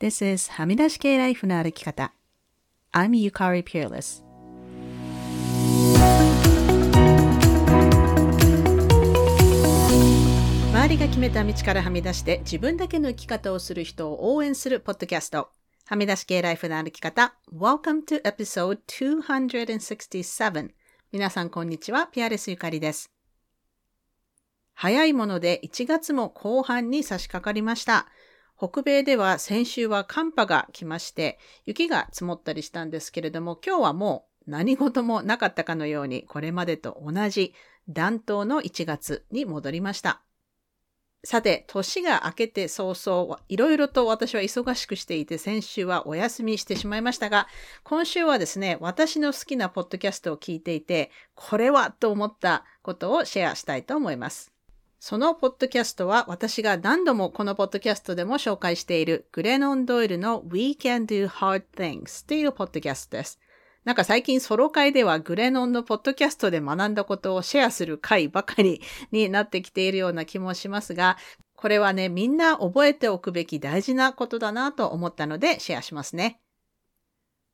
[0.00, 2.14] This is はみ出し系ライフの歩き方。
[2.90, 4.24] I'm Yukari Peerless.
[10.72, 15.50] 周りが決めた道からはみ出して自分だけの生き方をする人を応援するポッドキャスト。
[15.84, 17.34] はみ出し系ライフの歩き方。
[17.54, 20.70] Welcome to episode 267.
[21.12, 22.06] 皆さんこんにちは。
[22.06, 23.12] ピアレスゆかりです。
[24.72, 28.06] 早いもので1月も後半に差し掛かりました。
[28.60, 37.54] 北米では先週は寒波が来まして、雪が積もったりしたんですけれども、今日はもう何事もなかったかのように、これまでと同じ
[37.88, 40.20] 暖冬の1月に戻りました。
[41.24, 47.46] さて、年が明けて早々、いろいろと私は忙しくしていて、先週はお休みしてしまいましたが、
[47.82, 54.49] 今週はですね、私の好きなポッドキャストを聞いていて、これはと思ったことをシェアしたいと思います。
[55.00, 63.40] そのポッドキャストは私が何度もこのポッドキャストでも紹介しているグレノン・ドイルの We Can Do Hard Things というポッドキャストです。
[63.86, 71.16] なんか最近ソロ会ではグレノンのポッドキャストで学んだことをシェアする回ばかりになってきているような気もしますが、
[71.56, 76.40] これはね、みんな覚えておくべき大事なことだなと思ったのでシェアしますね。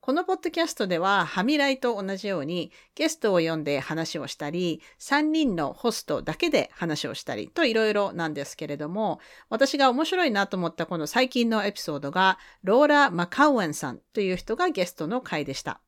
[0.06, 9.18] このポッドキャストでは、ハミライと同じようにゲストを呼んで話をしたり、3人のホストだけで話をしたりといろいろなんですけれども、
[9.50, 15.80] 私が面白いなと思ったこの最近のエピソードが、ローラ・マカウエンさんという人がゲストの回でした。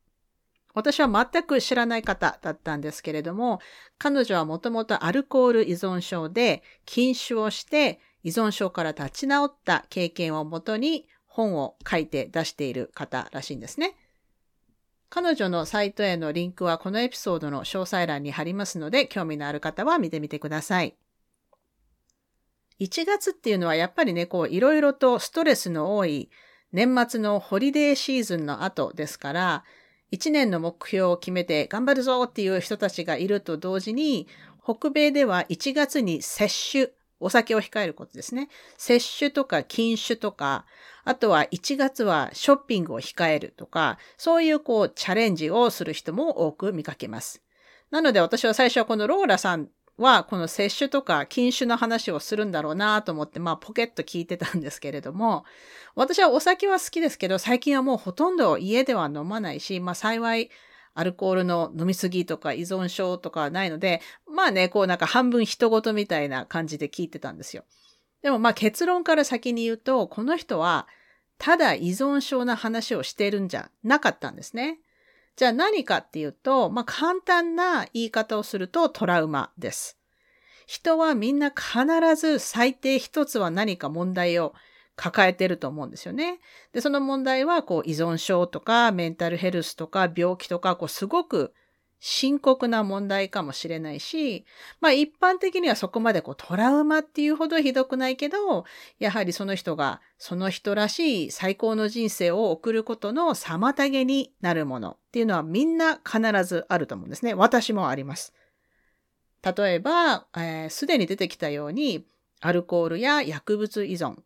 [0.73, 3.61] 私は全く知らない方だったんですけれども、
[3.97, 13.95] 彼女はもともとアルコール依存症で禁酒をして依存症から立ち直った経験をもとに本を書いて出している方らしいんですね。
[15.09, 20.95] 彼女のサイトへのリンクはこのエピソードの詳細欄に貼りますので、興味のある方は見てみてください。
[22.79, 26.29] 1月っていうのはやっぱりね、こういろいろとストレスの多い
[26.71, 29.63] 年末のホリデーシーズンの後ですから、
[30.11, 34.27] 1年の目標を決めて頑張るぞっていう人たちがいると同時に、
[34.63, 36.89] 北米では1月に接種、
[37.19, 38.49] お酒を控えることですね。
[38.77, 40.65] 摂取とか禁酒とか、
[41.03, 47.41] あとは1月はショッピングを控えるとか、そういうこうチャレンジをする人も多く見かけます。
[47.91, 55.43] なので私は最初はこのローラさんはこの摂取とか禁酒の話をするんだろうなと思って、まあポケット聞いてたんですけれども、
[55.95, 60.49] 私はお酒は好きですけど、最近はもうほとんど家では飲まないし、まあ幸い
[60.99, 67.63] アルコールの飲みすぎとか依存症とかはないので、まあね、こうなんか半分人事みたいな感じで聞いてたんですよ。
[68.21, 70.87] でもまあ結論から先に言うと、この人は
[71.37, 74.79] ただ依存症な話をしてるんじゃなかったんですね。
[75.37, 79.97] じゃあ何かっていうと、まあ簡単な言い方をするとトラウマです。
[80.67, 84.53] 人はみんな必ず最低一つは何か問題を
[84.99, 86.41] 抱えてると思うんですよね。
[86.73, 91.53] で、その問題は、こう、依存症とか、メンタルヘルスとか、病気とか、こう、すごく
[92.01, 94.45] 深刻な問題かもしれないし、
[94.81, 98.65] まあ一般的にはそこまでこうトラウマっていうほどひどくないけど、
[98.99, 107.33] やはりその人がその人らしい最高の人生を送ることの妨げになるものっていうのはみんな必ずあると思うんですね。
[107.33, 108.33] 私もあります。
[109.43, 112.05] 例えば、す、えー、で、に出てきたように、
[112.41, 114.17] アルコールや薬物依存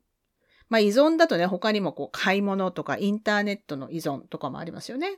[0.69, 5.18] まあ依存だとね、他にもこう買い物とかインターネットの依存とかもありますよね。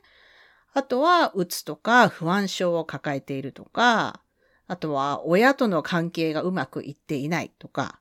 [0.72, 4.20] あとは、うつとか不安症を抱えているとか、
[4.66, 8.00] あとは、親との関係がうまくいっていないとか、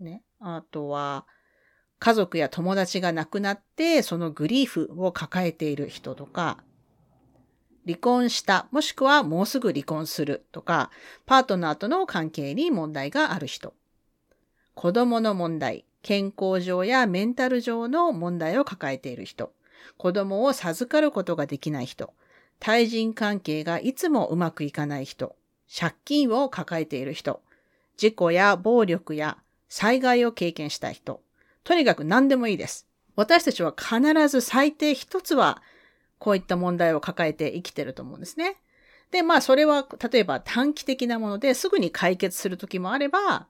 [0.00, 0.22] ね。
[0.40, 1.26] あとは、
[1.98, 6.58] 家族や友達が亡くなって、そのグリーフを抱えている人とか、
[7.86, 10.90] 離婚した、もしくはもうすぐ離婚するとか、
[11.26, 13.74] パートナーとの関係に問題がある人。
[14.74, 19.52] 子供の問題、健康上やメンタル上の問題を抱えている人、
[19.96, 22.12] 子供を授かることができない人、
[22.58, 25.36] 対人関係がいつもうまくいかない人、
[25.74, 27.40] 借金を抱えている人、
[27.96, 31.22] 事故や暴力や災害を経験した人、
[31.64, 32.86] とにかく何でもいいです。
[33.14, 35.62] 私たちは必ず最低一つは
[36.18, 38.56] こういった問題を抱えて生きてると思うんですね。
[39.10, 43.46] で、まあそれは例えば短期的なものですぐに解決するときもあれば、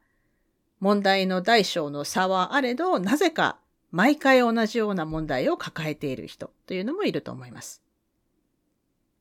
[0.82, 3.56] 問題の大小の差はあれど、なぜか
[3.92, 7.84] 毎回同じような問題を抱えている人というのもいると思います。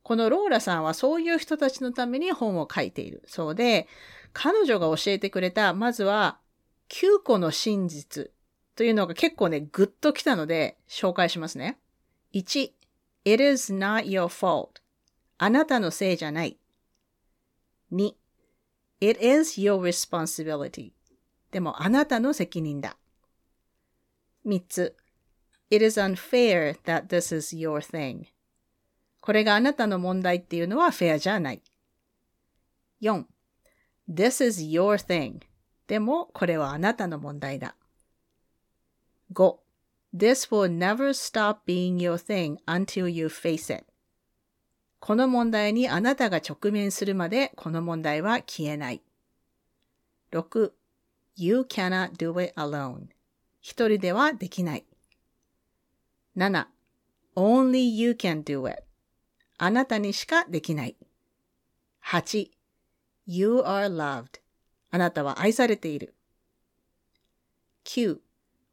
[0.02, 3.88] このローラさんはそういう人たちのために本を書いているそうで、
[4.34, 6.40] 彼女が教えてくれた、まずは
[6.90, 8.32] 9個の真実
[8.76, 11.78] というのが結構ね、ぐっときたので紹介しますね。
[12.34, 12.72] 1、
[13.24, 14.82] It is not your fault.
[15.38, 16.58] あなたのせいじゃない。
[17.94, 18.14] 2、
[19.00, 20.94] It is your responsibility.
[21.52, 22.98] でもあなたの責任だ。
[24.44, 24.96] 三つ。
[25.70, 28.26] It is unfair that this is your thing.
[29.22, 31.62] これがあなたの問題っていうのはフェアじゃない。
[33.02, 33.26] 4.
[34.10, 35.42] This is your thing.
[35.88, 37.76] でもこれはあなたの問題だ。
[39.34, 39.58] 5.
[40.14, 43.86] This will never stop being your thing until you face it.
[45.00, 49.02] この問題にあなたが直面するまでこの問題は消えない。
[50.32, 50.72] 6.
[51.36, 53.08] You cannot do it alone.
[53.62, 54.86] 一人ではできない。
[56.36, 56.66] 7.
[57.36, 58.84] Only you can do it.
[59.58, 60.96] あなたにしかできない。
[62.06, 62.50] 8.
[63.26, 64.42] You are loved.
[64.90, 66.16] あなたは愛されている。
[67.86, 68.20] 9.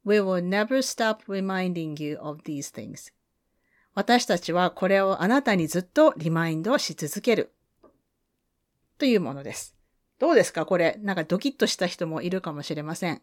[0.03, 3.13] We will never stop reminding you of these things.
[3.93, 7.53] 私たちはこれをあなたにずっとリマインドし続ける。
[8.97, 9.78] というものです。
[10.19, 10.65] どうですか？
[10.65, 13.21] これ、なんかドキッとした人もいるかもしれません。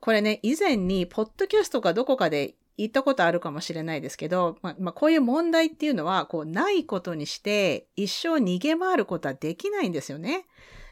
[0.00, 10.46] これね、以前に、ポッドキャストかどこかで言ったことあるかもしれないですけど、まあ、まあ、こういう問題っていうのは、こう、ないことにして、一生逃げ回ることはできないんですよね。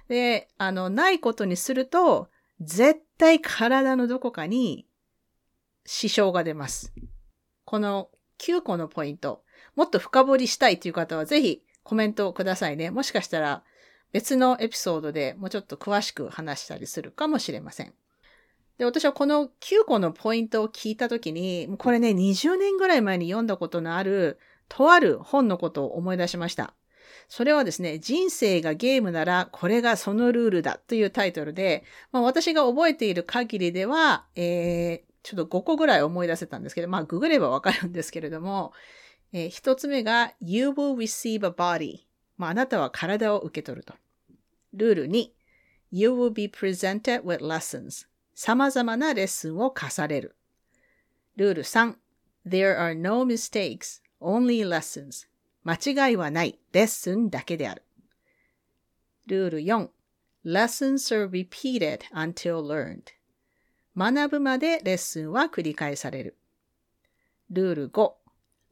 [0.08, 2.28] で、あの、ないことにすると、
[2.60, 4.86] 絶対体のどこかに
[5.86, 6.92] 支障が出ます。
[7.64, 9.42] この9個のポイント、
[9.74, 12.90] もっと深掘りしたいという方は、ぜひコメントをくださいね。
[12.90, 13.64] もしかしたら、
[14.12, 17.92] 別のエピソードでもうちょっと詳しく話したりするかもしれません。
[18.78, 24.38] で、私はこの9個のポイントを聞いたときに、これね、20年ぐらい前に読んだことのある、
[24.68, 26.74] とある本のことを思い出しました。
[27.28, 38.72] それはですね、人生がゲームならこれがそのルールだというタイトルで、まあ、私が覚えている限りでは、えー、ちょっと5個ぐらい思い出せたんですけど、まあ、ググればわかるんですけれども、
[39.32, 42.07] えー、1つ目が You will receive a body。
[42.38, 43.94] まあ、あなたは体を受け取ると。
[44.72, 45.30] ルール2
[45.90, 48.06] You will be presented with lessons。
[48.34, 50.36] 様々なレッスンを課される。
[51.36, 51.96] ルール3
[52.46, 55.26] There are no mistakes, only lessons.
[55.64, 57.82] 間違いはない、レッスンだけである。
[59.26, 59.88] ルール4
[60.44, 63.02] Lessons are repeated until learned.
[63.96, 66.36] 学ぶまでレッスンは繰り返される。
[67.50, 68.12] ルール5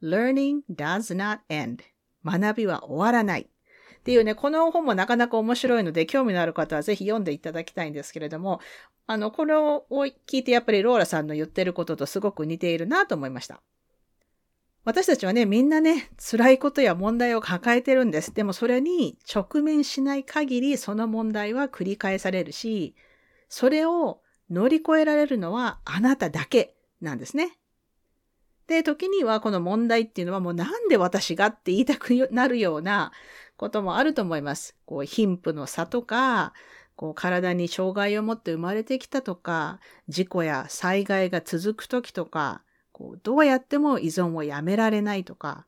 [0.01, 1.79] Learning does not end.
[2.23, 3.49] 学びは終わらない。
[4.07, 8.61] っていうね、この本もなかなか面白いので、興味のある方はぜひ読んでいただきたいんですけれども、
[9.05, 9.85] あの、これを
[10.25, 13.61] 聞いてやっぱりローラさんの言ってることとすごく似ているなと思いました。
[14.85, 18.33] 私たちはね、みんなね、辛いことや問題を抱えてるんです。
[18.33, 22.95] でもそれに直面しない限りその問題は繰り返されるし、
[23.49, 27.57] それを乗り越えられるのはあなただけなんですね。
[28.67, 33.11] で、時にはこの問題っていうのはもうなんで私がって言いたくなるような
[33.57, 34.75] こともあると思います。
[34.85, 36.53] こう、貧富の差とか、
[36.95, 45.65] こう、体に障害を持って生まれてきたとか、事故や災害が続く時とか、こう、どうやっても依存をやめられないとか、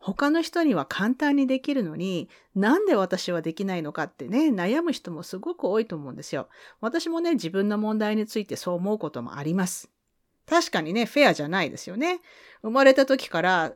[0.00, 6.48] 他の人には簡単にできるのに、なんで私はできないのかってね、悩む人もすごく多いと思うんですよ。
[6.80, 9.90] 私もね、自分の問題についてそう思うこともあります。
[10.46, 12.20] 確かにね、フェアじゃないですよね。
[12.62, 13.74] 生まれた時から、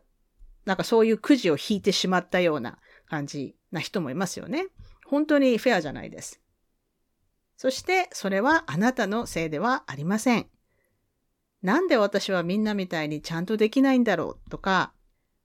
[0.65, 2.79] なんかそういうくじを引いてしまったような
[3.13, 4.69] 感じな人もいますよね。
[5.07, 6.41] 本当にフェアじゃないです。
[7.59, 10.47] そしてそれはあなたのせいではありません。
[11.61, 14.95] なんで私はみんなみたいにちゃんとできないんだろうとか、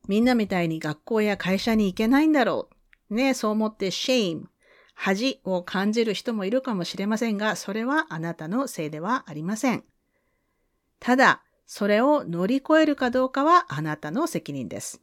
[0.07, 2.69] みんなみたいに学校や会社に行けないんだろ
[3.09, 3.13] う。
[3.13, 4.45] ね、そう思って shame、
[4.95, 9.83] 恥を感じる人もいるかもしれませんが、それはあなたのせいではありません。
[11.01, 15.01] ただ、それを乗り越えるかどうかはあなたの責任です。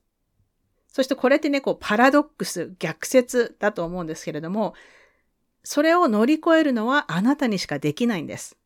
[0.94, 4.74] そしてこれってね、こう、パラドックス、逆説だと思うんですけれども、
[5.64, 8.56] それを乗り越えるのはあなたにしかできないんです。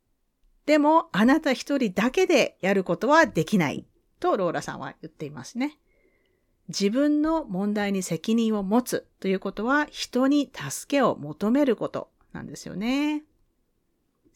[0.66, 3.86] でも、あなた一人だけでやることはできない
[4.20, 5.78] とローラさんは言っていますね。
[6.68, 13.22] 自分の問題に責任を持つということは人に助けを求めることなんですよね。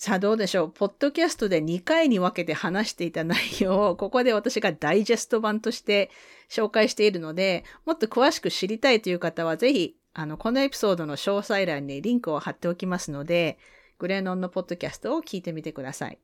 [0.04, 0.72] さあどうでしょう？
[0.72, 6.10] ポッドキャストで2回に分けて話していた内容を、 ここで私がダイジェスト版として
[6.50, 13.58] 紹介しているので、もっと詳しく知りたいという方は、ぜひ、あの、このエピソードの詳細欄にリンクを貼っておきますので、
[14.00, 16.18] グレノンのポッドキャストを聞いてみてください。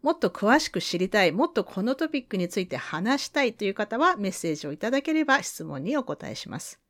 [0.00, 6.80] もっと詳しく知りたい、もっとこのトピックについて話したいという方は、メッセージをいただければ質問にお答えします。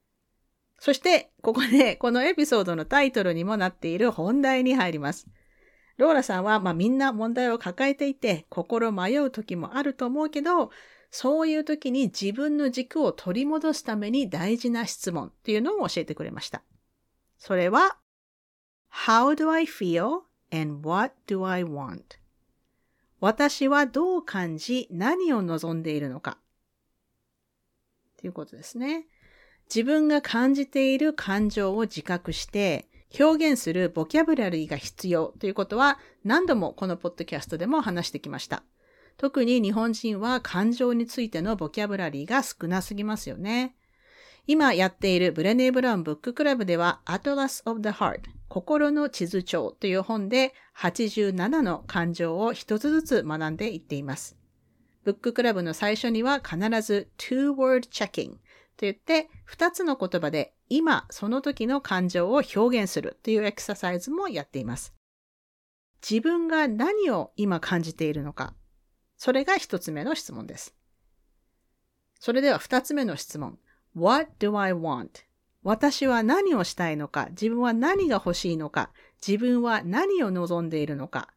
[0.78, 5.26] そして、ここで、このエピソードのタイトルにもなっている本題に入ります。
[5.98, 10.70] ローラさんは、まあみんな問題を抱えていて、心迷う時もあると思うけど、
[11.10, 16.62] そういう時に自分の軸を取り戻すために大事な質問っていうのを教えてくれました。
[17.36, 17.98] それは、
[18.90, 20.20] How do I feel
[20.52, 22.18] and what do I want?
[23.20, 26.38] 私はどう感じ、何を望んでいるのか。
[28.16, 29.06] ということですね。
[29.68, 32.87] 自分が感じている感情を自覚して
[33.18, 38.62] 表現するボキャブラリーが必要ということは何度もこのポッドキャストでも話してきました。
[39.16, 43.74] 特に日本人は感情についてのボキャブラリーが少なすぎますよね。
[44.46, 54.38] 今やっているブレネー・ブラウンブッククラブでは Atlas of the Heart 心の地図帳という本で87の感情を一つずつ学んでいっています。
[55.04, 58.38] ブッククラブの最初には必ず two-word checking と
[58.80, 64.94] 言って2つの言葉で今その時の感情を表現するというエクササイズもやっています。
[66.08, 68.54] 自分が何を今感じているのか。
[69.16, 70.74] それが1つ目の質問です。
[72.20, 73.58] それでは2つ目の質問。
[73.94, 75.24] What do I want?
[75.62, 78.90] 私は何をしたいのか、自分は何が欲しいのか、
[79.26, 81.32] 自分は何を望んでいるのか。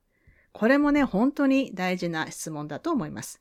[0.51, 3.40] これもね、本当に大事な質問だと思います。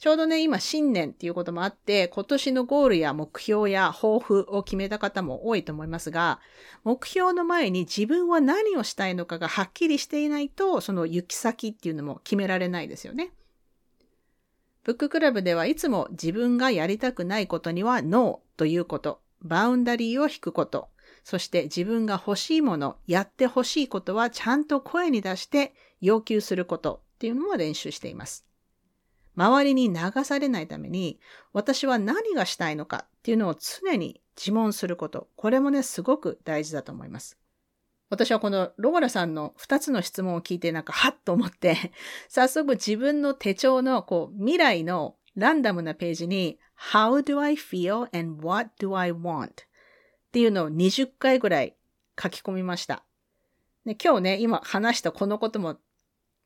[0.00, 6.40] ちょうどね、今新年っていうこともあって、今年のゴールや目標や抱負を決めた方も多いと思いますが、
[6.84, 13.34] 目標の前に自分は何をしたいのかがはっきりしていないと、その行き先っていうのも決められないですよね。
[14.84, 20.88] ブッククラブではいつも自分がやりたくないことにはノーということ、バウンダリーを引くこと、
[21.24, 28.49] そして自分が欲しいもの、やって欲しいことはちゃんと声に出して要求することっていうのも練習しています。
[29.40, 31.18] 周りに流されないために
[31.54, 35.28] 私は何がしたいのかっていうのを常に自問すること。
[35.34, 37.38] これもね、すごく大事だと思います。
[38.10, 41.92] 私はこのローラさんの2つの質問を聞いてなんかハッと思って
[42.28, 46.58] 早速自分の手帳のこう未来のランダムなページに
[46.92, 49.48] How do I feel and what do I want?
[49.48, 49.52] っ
[50.32, 51.76] ていうのを20回ぐらい
[52.20, 53.04] 書き込みました。
[53.86, 55.78] で今日ね、今話したこのことも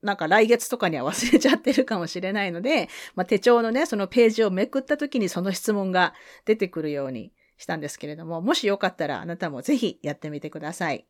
[0.05, 11.07] なんか来月とかには忘れちゃってるかもしれないので、まあ、手帳のね、そのページをめくった時にその質問が出てくるようにしたんですけれども、もしよかったらあなたもぜひやってみてください。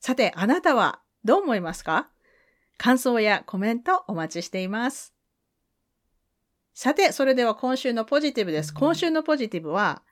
[0.00, 2.08] さて、あなたはどう思いますか？
[2.78, 5.12] 感想やコメントお待ちしています。
[6.74, 8.72] さて、それでは今週のポジティブです。
[8.72, 10.02] 今週のポジティブは、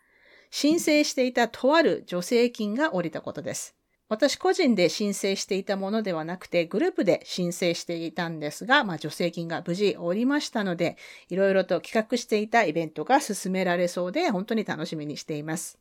[0.50, 3.76] 申請していたとある助成金が下りたことです。
[4.14, 10.96] 私個人で申請していたものではなくて、グループで申請していたんですが、まあ、助成金が無事下りましたので、
[11.28, 15.78] いろいろと企画していたイベントが進められそうで、本当に楽しみにしています。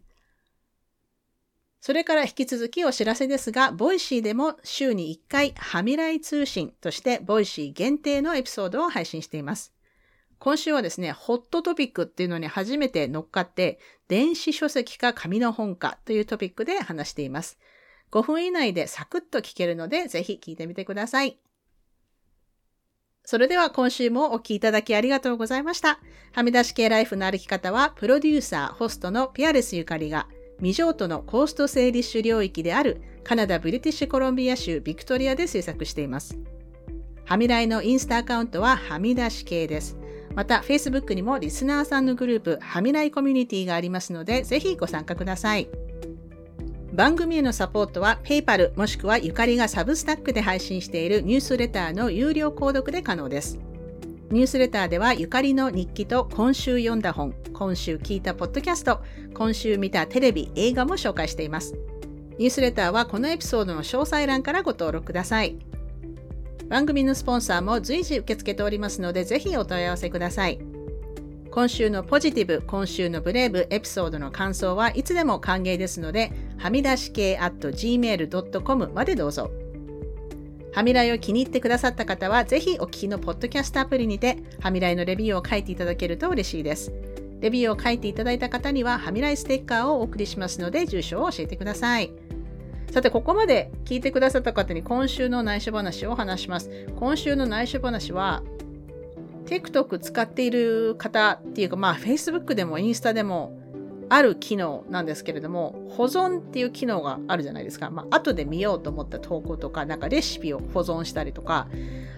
[1.80, 9.74] それから引き続きお知らせですが、 Voicyでも週に1回、はみらい通信として、 Voicy限定のエピソードを配信しています。
[10.40, 17.60] 今週はですね、ホットトピックっていうのに初めて乗っかって、電子書籍か紙の本かというトピックで話しています。
[18.13, 21.39] 5分以内でサクッと聞けるので、ぜひ聞いてみてください。
[23.25, 26.00] それでは今週もお聴きいただきありがとうございました。
[26.32, 30.27] はみ出し系ライフの歩き方は、プロデューサー、ホストのピアレスゆかりが、
[30.58, 36.38] 未譲渡のコースト整理種領域であるカナダ・ブリティッシュコロンビア州ビクトリアで制作しています。
[37.25, 39.98] はみらいのインスタアカウントははみ出し系です。
[40.36, 45.67] また、Facebook にもリスナーさんのグループ、はみらいコミュニティがありますので、ぜひご参加ください。
[46.94, 53.58] 番組へのサポートは PayPal もしくはゆかりがサブスタックで配信しているニュースレターの有料購読で可能です。
[54.30, 59.02] ニュースレターではゆかりの日記と今週読んだ本、今週聞いたポッドキャスト、
[59.34, 61.74] 今週見たテレビ、映画も紹介しています。
[62.38, 65.56] ニュースレターはこのエピソードの詳細欄からご登録ください。
[66.70, 70.60] 番組のスポンサーも随時受け付けておりますので、ぜひお問い合わせください。
[71.50, 76.32] 今週のポジティブ、今週のブレイブエピソードの感想はいつでも歓迎ですので、
[76.63, 79.51] はみ出し系 at gmail.com までどうぞ。
[80.72, 86.93] はみらいを気に入ってくださった方は、ぜひお聞きのポッドキャストアプリにて、はみらいのレビューを書いていただけると嬉しいです。
[87.41, 92.13] レビューを書いていただいた方には、はみらいステッカーをお送りしますので、住所を教えてください。
[92.91, 96.70] さて、ここまで聞いてくださった方に今週の内緒話を話します。
[96.96, 98.41] 今週の内緒話は、
[99.48, 103.62] TikTok 使っている方っていうか、まあ、Facebook でもインスタでも、
[104.13, 107.89] ある機能なんですけれども、保存っていう機能があるじゃないですか。
[107.89, 111.67] まあ、後で見ようと思った投稿とか、なんかレシピを保存したりとか、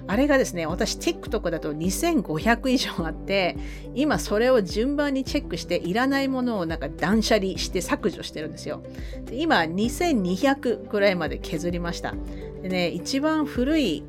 [0.06, 3.56] あれがですね、私 TikTok だと2500以上あって、
[3.94, 8.84] 今それを順番にチェックして、いらないものをなんか断捨離して削除してるんですよ。
[9.28, 12.14] で今、2200くらいまで削りました。
[12.62, 14.04] でね、一番古い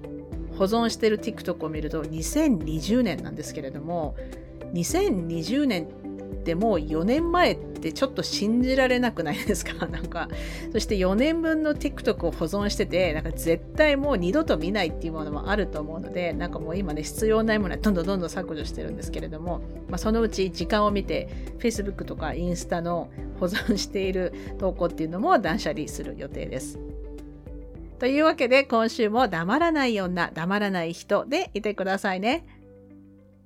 [0.58, 4.16] 保存してる TikTok を見ると2020年なんですけれども、
[4.74, 5.86] 2020年
[6.46, 7.58] ってもう4年前
[7.90, 9.86] ってちょっと信じられなくないですか？
[9.86, 10.28] なんか、
[10.72, 21.28] そして4年分の TikTok を保存してて、なんか絶対もう二度と見ないっていうものもあると思うので、なんかもう今ね、必要ないものはどんどんどんどん削除してるんですけれども、まあ、そのうち時間を見て、
[21.58, 26.78] Facebook とかインスタの保存している投稿っていうのも断捨離する予定です。
[27.98, 32.44] というわけで今週も黙らない女、黙らない人でいてくださいね。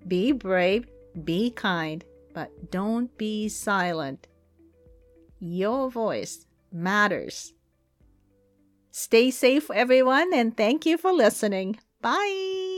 [0.07, 2.01] Be brave, be kind,
[2.35, 4.30] but don't be silent.
[5.41, 7.55] Your voice matters.
[8.91, 11.79] Stay safe, everyone, and thank you for listening.
[12.03, 12.70] Bye.